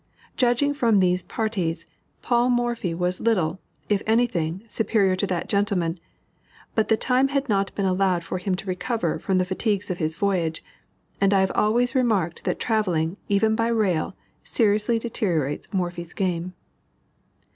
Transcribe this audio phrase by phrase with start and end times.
[0.35, 1.85] Judging from these parties,
[2.23, 5.99] Paul Morphy was little, if any thing, superior to that gentleman,
[6.73, 10.63] but time had not been allowed him to recover from the fatigues of his voyage,
[11.21, 16.55] and I have always remarked that travelling, even by rail, seriously deteriorates Morphy's game.